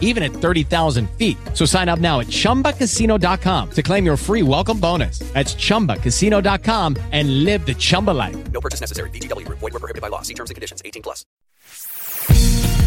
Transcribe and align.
even 0.00 0.22
at 0.22 0.32
30,000 0.32 1.10
feet. 1.18 1.36
So 1.52 1.66
sign 1.66 1.90
up 1.90 1.98
now 1.98 2.20
at 2.20 2.28
chumbacasino.com 2.28 3.70
to 3.72 3.82
claim 3.82 4.06
your 4.06 4.16
free 4.16 4.42
welcome 4.42 4.78
bonus. 4.80 5.18
That's 5.34 5.54
chumbacasino.com 5.56 6.96
and 7.12 7.44
live 7.44 7.66
the 7.66 7.74
Chumba 7.74 8.12
life. 8.12 8.36
No 8.52 8.60
purchase 8.60 8.80
necessary. 8.80 9.10
VGW 9.10 9.44
Group. 9.44 9.58
Void 9.58 9.72
were 9.74 9.80
prohibited 9.80 10.00
by 10.00 10.08
law. 10.08 10.22
See 10.22 10.34
terms 10.34 10.50
and 10.50 10.54
conditions. 10.54 10.80
18 10.84 11.02
plus. 11.02 11.24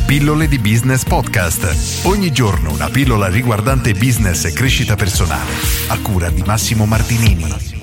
Pillole 0.08 0.48
di 0.48 0.58
Business 0.58 1.04
Podcast. 1.04 2.06
Ogni 2.06 2.32
giorno 2.32 2.72
una 2.72 2.88
pillola 2.90 3.28
riguardante 3.28 3.92
business 3.92 4.46
e 4.46 4.54
crescita 4.54 4.96
personale. 4.96 5.52
A 5.90 6.00
cura 6.00 6.30
di 6.30 6.44
Massimo 6.44 6.86
Martinini. 6.86 7.77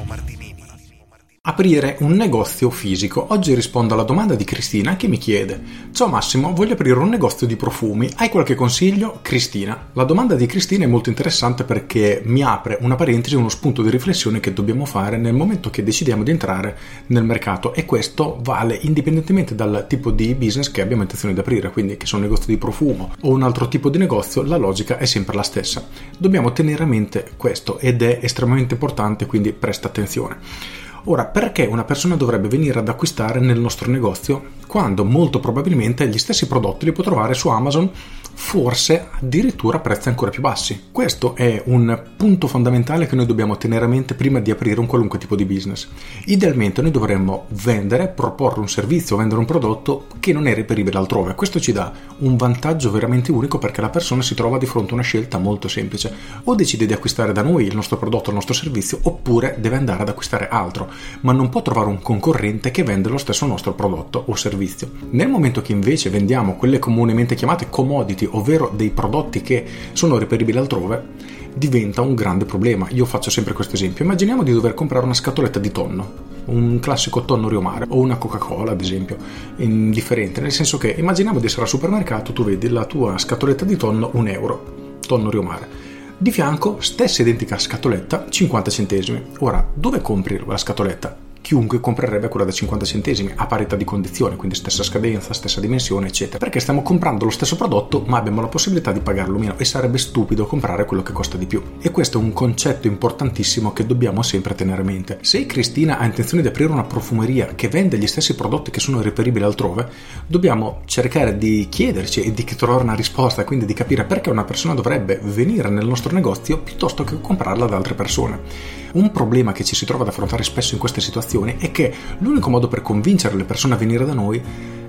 Aprire 1.46 1.98
un 2.00 2.12
negozio 2.12 2.70
fisico. 2.70 3.26
Oggi 3.28 3.52
rispondo 3.52 3.92
alla 3.92 4.04
domanda 4.04 4.34
di 4.34 4.44
Cristina 4.44 4.96
che 4.96 5.08
mi 5.08 5.18
chiede: 5.18 5.60
Ciao 5.92 6.08
Massimo, 6.08 6.54
voglio 6.54 6.72
aprire 6.72 6.98
un 6.98 7.10
negozio 7.10 7.46
di 7.46 7.54
profumi. 7.54 8.08
Hai 8.16 8.30
qualche 8.30 8.54
consiglio? 8.54 9.18
Cristina. 9.20 9.88
La 9.92 10.04
domanda 10.04 10.36
di 10.36 10.46
Cristina 10.46 10.84
è 10.84 10.86
molto 10.86 11.10
interessante 11.10 11.64
perché 11.64 12.22
mi 12.24 12.42
apre 12.42 12.78
una 12.80 12.94
parentesi, 12.94 13.34
uno 13.34 13.50
spunto 13.50 13.82
di 13.82 13.90
riflessione 13.90 14.40
che 14.40 14.54
dobbiamo 14.54 14.86
fare 14.86 15.18
nel 15.18 15.34
momento 15.34 15.68
che 15.68 15.82
decidiamo 15.82 16.22
di 16.22 16.30
entrare 16.30 16.78
nel 17.08 17.24
mercato 17.24 17.74
e 17.74 17.84
questo 17.84 18.38
vale 18.42 18.78
indipendentemente 18.80 19.54
dal 19.54 19.84
tipo 19.86 20.12
di 20.12 20.34
business 20.34 20.70
che 20.70 20.80
abbiamo 20.80 21.02
intenzione 21.02 21.34
di 21.34 21.40
aprire, 21.40 21.70
quindi 21.70 21.98
che 21.98 22.06
sia 22.06 22.16
un 22.16 22.24
negozio 22.24 22.46
di 22.46 22.56
profumo 22.56 23.12
o 23.20 23.28
un 23.28 23.42
altro 23.42 23.68
tipo 23.68 23.90
di 23.90 23.98
negozio, 23.98 24.42
la 24.44 24.56
logica 24.56 24.96
è 24.96 25.04
sempre 25.04 25.36
la 25.36 25.42
stessa. 25.42 25.86
Dobbiamo 26.16 26.54
tenere 26.54 26.84
a 26.84 26.86
mente 26.86 27.32
questo 27.36 27.78
ed 27.80 28.00
è 28.00 28.20
estremamente 28.22 28.72
importante, 28.72 29.26
quindi 29.26 29.52
presta 29.52 29.88
attenzione. 29.88 30.82
Ora, 31.06 31.26
perché 31.26 31.66
una 31.66 31.84
persona 31.84 32.16
dovrebbe 32.16 32.48
venire 32.48 32.78
ad 32.78 32.88
acquistare 32.88 33.38
nel 33.38 33.58
nostro 33.60 33.90
negozio 33.90 34.52
quando 34.66 35.04
molto 35.04 35.38
probabilmente 35.38 36.08
gli 36.08 36.16
stessi 36.16 36.46
prodotti 36.46 36.86
li 36.86 36.92
può 36.92 37.04
trovare 37.04 37.34
su 37.34 37.48
Amazon 37.48 37.90
forse 38.34 39.08
addirittura 39.20 39.78
prezzi 39.78 40.08
ancora 40.08 40.30
più 40.30 40.42
bassi. 40.42 40.88
Questo 40.92 41.34
è 41.34 41.62
un 41.66 42.02
punto 42.16 42.46
fondamentale 42.46 43.06
che 43.06 43.16
noi 43.16 43.26
dobbiamo 43.26 43.56
tenere 43.56 43.84
a 43.84 43.88
mente 43.88 44.14
prima 44.14 44.40
di 44.40 44.50
aprire 44.50 44.80
un 44.80 44.86
qualunque 44.86 45.18
tipo 45.18 45.36
di 45.36 45.44
business. 45.44 45.88
Idealmente 46.26 46.82
noi 46.82 46.90
dovremmo 46.90 47.46
vendere, 47.48 48.08
proporre 48.08 48.60
un 48.60 48.68
servizio, 48.68 49.16
vendere 49.16 49.40
un 49.40 49.46
prodotto 49.46 50.06
che 50.20 50.32
non 50.32 50.46
è 50.46 50.54
reperibile 50.54 50.98
altrove. 50.98 51.34
Questo 51.34 51.60
ci 51.60 51.72
dà 51.72 51.92
un 52.18 52.36
vantaggio 52.36 52.90
veramente 52.90 53.32
unico 53.32 53.58
perché 53.58 53.80
la 53.80 53.90
persona 53.90 54.22
si 54.22 54.34
trova 54.34 54.58
di 54.58 54.66
fronte 54.66 54.90
a 54.90 54.94
una 54.94 55.02
scelta 55.02 55.38
molto 55.38 55.68
semplice. 55.68 56.12
O 56.44 56.54
decide 56.54 56.86
di 56.86 56.92
acquistare 56.92 57.32
da 57.32 57.42
noi 57.42 57.66
il 57.66 57.74
nostro 57.74 57.96
prodotto, 57.96 58.30
il 58.30 58.36
nostro 58.36 58.54
servizio, 58.54 58.98
oppure 59.02 59.56
deve 59.58 59.76
andare 59.76 60.02
ad 60.02 60.08
acquistare 60.08 60.48
altro, 60.48 60.90
ma 61.20 61.32
non 61.32 61.48
può 61.48 61.62
trovare 61.62 61.88
un 61.88 62.00
concorrente 62.00 62.70
che 62.70 62.82
vende 62.82 63.08
lo 63.08 63.18
stesso 63.18 63.46
nostro 63.46 63.74
prodotto 63.74 64.24
o 64.26 64.34
servizio. 64.34 64.90
Nel 65.10 65.28
momento 65.28 65.62
che 65.62 65.72
invece 65.72 66.10
vendiamo 66.10 66.56
quelle 66.56 66.78
comunemente 66.78 67.34
chiamate 67.34 67.68
commodity 67.68 68.23
prodotti, 68.24 68.28
ovvero 68.30 68.72
dei 68.74 68.90
prodotti 68.90 69.40
che 69.42 69.64
sono 69.92 70.18
reperibili 70.18 70.58
altrove, 70.58 71.32
diventa 71.54 72.00
un 72.00 72.14
grande 72.14 72.44
problema. 72.44 72.88
Io 72.90 73.04
faccio 73.04 73.30
sempre 73.30 73.52
questo 73.52 73.74
esempio. 73.74 74.04
Immaginiamo 74.04 74.42
di 74.42 74.52
dover 74.52 74.74
comprare 74.74 75.04
una 75.04 75.14
scatoletta 75.14 75.58
di 75.58 75.70
tonno, 75.70 76.32
un 76.46 76.80
classico 76.80 77.24
tonno 77.24 77.48
riomare 77.48 77.86
o 77.88 77.98
una 77.98 78.16
Coca-Cola, 78.16 78.72
ad 78.72 78.80
esempio, 78.80 79.16
indifferente, 79.56 80.40
nel 80.40 80.52
senso 80.52 80.78
che 80.78 80.88
immaginiamo 80.88 81.38
di 81.38 81.46
essere 81.46 81.62
al 81.62 81.68
supermercato, 81.68 82.32
tu 82.32 82.44
vedi 82.44 82.68
la 82.68 82.84
tua 82.84 83.18
scatoletta 83.18 83.64
di 83.64 83.76
tonno 83.76 84.10
un 84.14 84.28
euro, 84.28 84.98
tonno 85.06 85.30
riomare. 85.30 85.92
Di 86.16 86.30
fianco, 86.30 86.80
stessa 86.80 87.22
identica 87.22 87.58
scatoletta, 87.58 88.26
50 88.28 88.70
centesimi. 88.70 89.22
Ora, 89.40 89.66
dove 89.74 90.00
compri 90.00 90.40
la 90.46 90.56
scatoletta? 90.56 91.23
Chiunque 91.44 91.78
comprerebbe 91.78 92.28
quella 92.28 92.46
da 92.46 92.52
50 92.52 92.86
centesimi 92.86 93.30
a 93.34 93.44
parità 93.44 93.76
di 93.76 93.84
condizioni, 93.84 94.34
quindi 94.34 94.56
stessa 94.56 94.82
scadenza, 94.82 95.34
stessa 95.34 95.60
dimensione, 95.60 96.06
eccetera. 96.06 96.38
Perché 96.38 96.58
stiamo 96.58 96.80
comprando 96.80 97.26
lo 97.26 97.30
stesso 97.30 97.54
prodotto, 97.54 98.02
ma 98.06 98.16
abbiamo 98.16 98.40
la 98.40 98.46
possibilità 98.46 98.92
di 98.92 99.00
pagarlo 99.00 99.38
meno 99.38 99.58
e 99.58 99.66
sarebbe 99.66 99.98
stupido 99.98 100.46
comprare 100.46 100.86
quello 100.86 101.02
che 101.02 101.12
costa 101.12 101.36
di 101.36 101.44
più. 101.44 101.62
E 101.82 101.90
questo 101.90 102.18
è 102.18 102.22
un 102.22 102.32
concetto 102.32 102.86
importantissimo 102.86 103.74
che 103.74 103.84
dobbiamo 103.84 104.22
sempre 104.22 104.54
tenere 104.54 104.80
a 104.80 104.84
mente. 104.84 105.18
Se 105.20 105.44
Cristina 105.44 105.98
ha 105.98 106.06
intenzione 106.06 106.40
di 106.40 106.48
aprire 106.48 106.72
una 106.72 106.84
profumeria 106.84 107.48
che 107.54 107.68
vende 107.68 107.98
gli 107.98 108.06
stessi 108.06 108.34
prodotti 108.34 108.70
che 108.70 108.80
sono 108.80 109.02
reperibili 109.02 109.44
altrove, 109.44 109.86
dobbiamo 110.26 110.80
cercare 110.86 111.36
di 111.36 111.66
chiederci 111.68 112.22
e 112.22 112.32
di 112.32 112.44
trovare 112.56 112.84
una 112.84 112.94
risposta, 112.94 113.44
quindi 113.44 113.66
di 113.66 113.74
capire 113.74 114.04
perché 114.04 114.30
una 114.30 114.44
persona 114.44 114.72
dovrebbe 114.72 115.20
venire 115.22 115.68
nel 115.68 115.86
nostro 115.86 116.14
negozio 116.14 116.60
piuttosto 116.60 117.04
che 117.04 117.20
comprarla 117.20 117.66
da 117.66 117.76
altre 117.76 117.92
persone. 117.92 118.83
Un 118.94 119.10
problema 119.10 119.50
che 119.50 119.64
ci 119.64 119.74
si 119.74 119.84
trova 119.84 120.04
ad 120.04 120.10
affrontare 120.10 120.44
spesso 120.44 120.74
in 120.74 120.78
queste 120.78 121.00
situazioni 121.00 121.56
è 121.58 121.72
che 121.72 121.92
l'unico 122.18 122.48
modo 122.48 122.68
per 122.68 122.80
convincere 122.80 123.34
le 123.34 123.42
persone 123.42 123.74
a 123.74 123.76
venire 123.76 124.04
da 124.04 124.12
noi 124.12 124.40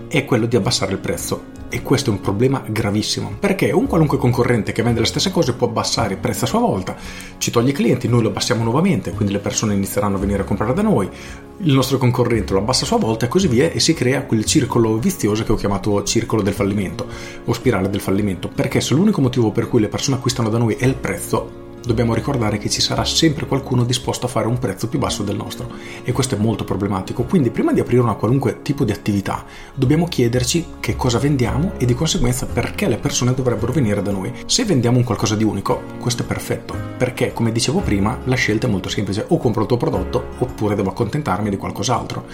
è 0.07 0.25
quello 0.25 0.45
di 0.45 0.55
abbassare 0.55 0.91
il 0.91 0.99
prezzo. 0.99 1.53
E 1.69 1.81
questo 1.81 2.11
è 2.11 2.13
un 2.13 2.21
problema 2.21 2.63
gravissimo, 2.67 3.33
perché 3.39 3.71
un 3.71 3.87
qualunque 3.87 4.19
concorrente 4.19 4.73
che 4.73 4.83
vende 4.83 4.99
le 4.99 5.07
stesse 5.07 5.31
cose 5.31 5.53
può 5.53 5.67
abbassare 5.67 6.13
il 6.13 6.19
prezzo 6.19 6.45
a 6.45 6.47
sua 6.47 6.59
volta, 6.59 6.95
ci 7.39 7.49
toglie 7.49 7.71
i 7.71 7.73
clienti, 7.73 8.07
noi 8.07 8.21
lo 8.21 8.27
abbassiamo 8.27 8.63
nuovamente, 8.63 9.11
quindi 9.11 9.33
le 9.33 9.39
persone 9.39 9.73
inizieranno 9.73 10.17
a 10.17 10.19
venire 10.19 10.43
a 10.43 10.45
comprare 10.45 10.75
da 10.75 10.83
noi, 10.83 11.09
il 11.57 11.73
nostro 11.73 11.97
concorrente 11.97 12.53
lo 12.53 12.59
abbassa 12.59 12.83
a 12.83 12.87
sua 12.87 12.97
volta 12.97 13.25
e 13.25 13.27
così 13.27 13.47
via 13.47 13.71
e 13.71 13.79
si 13.79 13.95
crea 13.95 14.23
quel 14.25 14.45
circolo 14.45 14.99
vizioso 14.99 15.43
che 15.43 15.51
ho 15.51 15.55
chiamato 15.55 16.03
circolo 16.03 16.43
del 16.43 16.53
fallimento 16.53 17.07
o 17.43 17.53
spirale 17.53 17.89
del 17.89 18.01
fallimento, 18.01 18.49
perché 18.49 18.79
se 18.81 18.93
l'unico 18.93 19.19
motivo 19.19 19.49
per 19.49 19.67
cui 19.67 19.81
le 19.81 19.89
persone 19.89 20.17
acquistano 20.17 20.49
da 20.49 20.59
noi 20.59 20.75
è 20.75 20.85
il 20.85 20.95
prezzo, 20.95 21.63
dobbiamo 21.85 22.13
ricordare 22.13 22.57
che 22.57 22.69
ci 22.69 22.81
sarà 22.81 23.05
sempre 23.05 23.45
qualcuno 23.45 23.83
disposto 23.83 24.25
a 24.25 24.29
fare 24.29 24.47
un 24.47 24.59
prezzo 24.59 24.87
più 24.87 24.99
basso 24.99 25.23
del 25.23 25.35
nostro 25.35 25.69
e 26.03 26.11
questo 26.11 26.35
è 26.35 26.37
molto 26.37 26.63
problematico. 26.63 27.23
Quindi 27.23 27.49
prima 27.49 27.73
di 27.73 27.79
aprire 27.79 28.01
una 28.01 28.15
qualunque 28.15 28.61
tipo 28.61 28.83
di 28.83 28.91
attività 28.91 29.45
dobbiamo 29.73 30.07
chiederci 30.07 30.65
che 30.79 30.95
cosa 30.95 31.19
vendiamo 31.19 31.73
e 31.77 31.85
di 31.85 31.93
conseguenza 31.93 32.45
perché 32.45 32.87
le 32.87 32.97
persone 32.97 33.33
dovrebbero 33.33 33.71
venire 33.71 34.01
da 34.01 34.11
noi. 34.11 34.31
Se 34.45 34.65
vendiamo 34.65 34.97
un 34.97 35.03
qualcosa 35.03 35.35
di 35.35 35.43
unico, 35.43 35.81
questo 35.99 36.23
è 36.23 36.25
perfetto, 36.25 36.75
perché 36.97 37.33
come 37.33 37.51
dicevo 37.51 37.79
prima 37.79 38.19
la 38.25 38.35
scelta 38.35 38.67
è 38.67 38.69
molto 38.69 38.89
semplice, 38.89 39.25
o 39.27 39.37
compro 39.37 39.61
il 39.61 39.67
tuo 39.67 39.77
prodotto 39.77 40.25
oppure 40.39 40.75
devo 40.75 40.89
accontentarmi 40.89 41.49
di 41.49 41.57
qualcos'altro. 41.57 42.25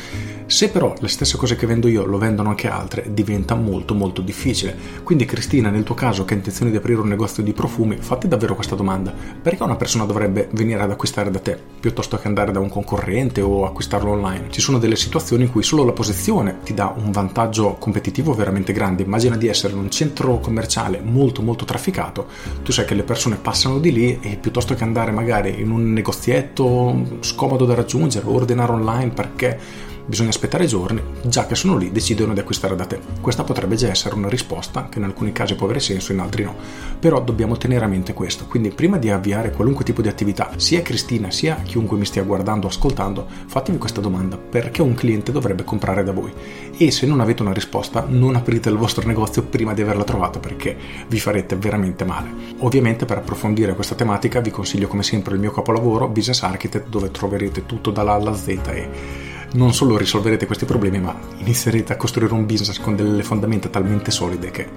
Se 0.45 0.69
però 0.69 0.93
le 0.99 1.07
stesse 1.07 1.37
cose 1.37 1.55
che 1.55 1.65
vendo 1.65 1.87
io 1.87 2.05
lo 2.05 2.17
vendono 2.17 2.49
anche 2.49 2.67
altre, 2.67 3.13
diventa 3.13 3.55
molto 3.55 3.93
molto 3.93 4.21
difficile. 4.21 4.75
Quindi 5.03 5.25
Cristina, 5.25 5.69
nel 5.69 5.83
tuo 5.83 5.95
caso 5.95 6.25
che 6.25 6.33
hai 6.33 6.39
intenzione 6.39 6.71
di 6.71 6.77
aprire 6.77 6.99
un 6.99 7.07
negozio 7.07 7.41
di 7.41 7.53
profumi, 7.53 7.97
fatti 7.97 8.27
davvero 8.27 8.55
questa 8.55 8.75
domanda 8.75 9.13
perché 9.41 9.63
una 9.63 9.75
persona 9.75 10.05
dovrebbe 10.05 10.49
venire 10.51 10.81
ad 10.81 10.91
acquistare 10.91 11.31
da 11.31 11.39
te 11.39 11.57
piuttosto 11.79 12.17
che 12.17 12.27
andare 12.27 12.51
da 12.51 12.59
un 12.59 12.69
concorrente 12.69 13.41
o 13.41 13.65
acquistarlo 13.65 14.11
online? 14.11 14.51
Ci 14.51 14.61
sono 14.61 14.77
delle 14.77 14.95
situazioni 14.95 15.43
in 15.45 15.51
cui 15.51 15.63
solo 15.63 15.83
la 15.83 15.93
posizione 15.93 16.59
ti 16.63 16.75
dà 16.75 16.93
un 16.95 17.11
vantaggio 17.11 17.73
competitivo 17.79 18.33
veramente 18.33 18.71
grande. 18.71 19.01
Immagina 19.01 19.37
di 19.37 19.47
essere 19.47 19.73
in 19.73 19.79
un 19.79 19.89
centro 19.89 20.39
commerciale 20.39 21.01
molto 21.01 21.41
molto 21.41 21.65
trafficato, 21.65 22.27
tu 22.63 22.71
sai 22.71 22.85
che 22.85 22.93
le 22.93 23.03
persone 23.03 23.37
passano 23.37 23.79
di 23.79 23.91
lì 23.91 24.19
e 24.21 24.37
piuttosto 24.37 24.75
che 24.75 24.83
andare 24.83 25.11
magari 25.11 25.59
in 25.59 25.71
un 25.71 25.91
negozietto 25.91 27.17
scomodo 27.21 27.65
da 27.65 27.73
raggiungere 27.73 28.27
o 28.27 28.33
ordinare 28.33 28.71
online 28.71 29.09
perché 29.09 29.89
bisogna 30.11 30.31
aspettare 30.31 30.65
giorni, 30.65 31.01
già 31.23 31.45
che 31.45 31.55
sono 31.55 31.77
lì 31.77 31.89
decidono 31.89 32.33
di 32.33 32.41
acquistare 32.41 32.75
da 32.75 32.85
te. 32.85 32.99
Questa 33.21 33.45
potrebbe 33.45 33.77
già 33.77 33.87
essere 33.87 34.13
una 34.13 34.27
risposta 34.27 34.89
che 34.89 34.97
in 34.97 35.05
alcuni 35.05 35.31
casi 35.31 35.55
può 35.55 35.67
avere 35.67 35.79
senso, 35.79 36.11
in 36.11 36.19
altri 36.19 36.43
no. 36.43 36.53
Però 36.99 37.21
dobbiamo 37.21 37.55
tenere 37.55 37.85
a 37.85 37.87
mente 37.87 38.13
questo. 38.13 38.45
Quindi 38.45 38.71
prima 38.71 38.97
di 38.97 39.09
avviare 39.09 39.51
qualunque 39.51 39.85
tipo 39.85 40.01
di 40.01 40.09
attività, 40.09 40.51
sia 40.57 40.81
Cristina 40.81 41.31
sia 41.31 41.61
chiunque 41.63 41.97
mi 41.97 42.03
stia 42.03 42.23
guardando 42.23 42.65
o 42.65 42.69
ascoltando, 42.69 43.25
fatevi 43.45 43.77
questa 43.77 44.01
domanda. 44.01 44.35
Perché 44.35 44.81
un 44.81 44.95
cliente 44.95 45.31
dovrebbe 45.31 45.63
comprare 45.63 46.03
da 46.03 46.11
voi? 46.11 46.33
E 46.75 46.91
se 46.91 47.05
non 47.05 47.21
avete 47.21 47.41
una 47.41 47.53
risposta, 47.53 48.05
non 48.05 48.35
aprite 48.35 48.67
il 48.67 48.75
vostro 48.75 49.07
negozio 49.07 49.43
prima 49.43 49.73
di 49.73 49.81
averla 49.81 50.03
trovata 50.03 50.39
perché 50.39 50.75
vi 51.07 51.19
farete 51.21 51.55
veramente 51.55 52.03
male. 52.03 52.33
Ovviamente 52.57 53.05
per 53.05 53.19
approfondire 53.19 53.75
questa 53.75 53.95
tematica 53.95 54.41
vi 54.41 54.51
consiglio 54.51 54.89
come 54.89 55.03
sempre 55.03 55.35
il 55.35 55.39
mio 55.39 55.51
capolavoro 55.51 56.09
Business 56.09 56.41
Architect 56.41 56.89
dove 56.89 57.11
troverete 57.11 57.65
tutto 57.65 57.91
dalla 57.91 58.11
alla 58.11 58.33
Z 58.33 58.47
e 58.47 59.29
non 59.53 59.73
solo 59.73 59.97
risolverete 59.97 60.45
questi 60.45 60.65
problemi, 60.65 60.99
ma 60.99 61.17
inizierete 61.37 61.93
a 61.93 61.97
costruire 61.97 62.33
un 62.33 62.45
business 62.45 62.79
con 62.79 62.95
delle 62.95 63.23
fondamenta 63.23 63.69
talmente 63.69 64.11
solide 64.11 64.51
che 64.51 64.67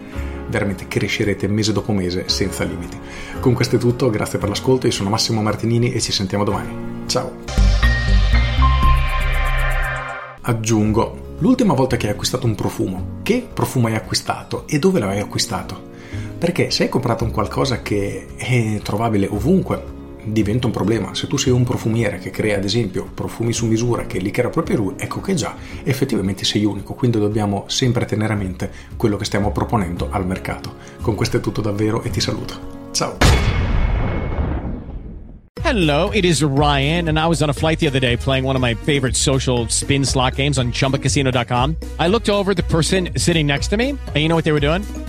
veramente 0.49 0.89
crescerete 0.89 1.47
mese 1.47 1.73
dopo 1.73 1.93
mese 1.93 2.29
senza 2.29 2.65
limiti. 2.65 2.99
Con 3.41 3.55
questo 3.55 3.77
è 3.77 3.79
tutto, 3.79 4.11
grazie 4.11 4.39
per 4.39 4.49
l'ascolto, 4.49 4.87
io 4.87 4.93
sono 4.93 5.11
Massimo 5.11 5.43
Martinini 5.43 5.93
e 5.93 6.01
ci 6.01 6.13
sentiamo 6.13 6.45
domani. 6.45 7.07
Ciao! 7.07 7.33
Aggiungo, 10.47 11.37
l'ultima 11.39 11.73
volta 11.73 11.97
che 11.97 12.07
hai 12.07 12.13
acquistato 12.13 12.47
un 12.47 12.55
profumo, 12.55 13.21
che 13.23 13.47
profumo 13.53 13.87
hai 13.87 13.95
acquistato 13.95 14.67
e 14.67 14.79
dove 14.79 14.99
l'hai 14.99 15.21
acquistato? 15.21 15.93
Perché 16.37 16.71
se 16.71 16.83
hai 16.83 16.89
comprato 16.91 17.25
un 17.25 17.31
qualcosa 17.31 17.81
che 17.81 18.27
è 18.37 18.81
trovabile 18.83 19.27
ovunque, 19.27 19.94
diventa 20.25 20.67
un 20.67 20.73
problema. 20.73 21.15
Se 21.15 21.27
tu 21.27 21.37
sei 21.37 21.53
un 21.53 21.65
profumiere 21.65 22.19
che 22.19 22.31
crea 22.31 22.57
ad 22.57 22.65
esempio 22.65 23.09
profumi 23.13 23.53
su 23.53 23.67
misura 23.67 24.07
che 24.07 24.19
li 24.19 24.31
crea 24.31 24.51
proprio 24.51 24.77
lui, 24.77 24.95
ecco 24.97 25.21
che 25.21 25.35
già 25.35 25.55
effettivamente 25.83 26.45
sei 26.45 26.65
unico, 26.65 26.95
quindi 26.95 27.19
dobbiamo 27.19 27.65
sempre 27.69 28.05
tenere 28.05 28.33
a 28.33 28.37
mente 28.37 28.71
quello 28.97 29.17
che 29.17 29.25
stiamo 29.25 29.53
proponendo 29.53 30.09
al 30.11 30.27
mercato. 30.27 30.75
Con 31.01 31.15
questo 31.15 31.39
è 31.39 31.41
tutto 31.41 31.61
davvero 31.61 32.03
e 32.03 32.11
ti 32.11 32.21
saluto. 32.21 32.89
Ciao! 32.93 33.17
Hello, 35.65 36.11
it 36.11 36.27
is 36.27 36.43
Ryan, 36.43 37.09
and 37.09 37.19
I 37.19 37.27
was 37.27 37.43
on 37.43 37.49
a 37.49 37.55
flight 37.55 37.79
the 37.79 37.87
other 37.87 37.99
day 37.99 38.17
playing 38.17 38.45
one 38.45 38.55
of 38.55 38.61
my 38.61 38.75
favorite 38.75 39.17
social 39.17 39.67
spin 39.69 40.05
slot 40.05 40.37
games 40.37 40.59
on 40.59 40.73
chumbacasino.com. 40.73 41.77
I 41.99 42.09
looked 42.09 42.29
over 42.29 42.55
the 42.55 42.63
person 42.65 43.09
sitting 43.17 43.47
next 43.47 43.69
to 43.69 43.79
me, 43.79 43.91
and 43.91 44.17
you 44.17 44.29
know 44.29 44.37
what 44.37 44.45
they 44.45 44.53
were 44.53 44.61
doing? 44.61 44.85